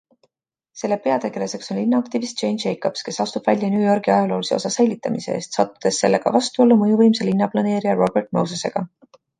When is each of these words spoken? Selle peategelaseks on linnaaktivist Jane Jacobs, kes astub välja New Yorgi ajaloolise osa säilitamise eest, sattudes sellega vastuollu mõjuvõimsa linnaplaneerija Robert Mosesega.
Selle 0.81 0.95
peategelaseks 1.01 1.69
on 1.75 1.77
linnaaktivist 1.79 2.41
Jane 2.43 2.63
Jacobs, 2.63 3.05
kes 3.09 3.21
astub 3.27 3.51
välja 3.51 3.71
New 3.75 3.85
Yorgi 3.85 4.15
ajaloolise 4.15 4.57
osa 4.59 4.73
säilitamise 4.79 5.37
eest, 5.37 5.61
sattudes 5.61 6.03
sellega 6.07 6.37
vastuollu 6.39 6.83
mõjuvõimsa 6.83 7.31
linnaplaneerija 7.31 7.97
Robert 8.05 8.37
Mosesega. 8.41 8.87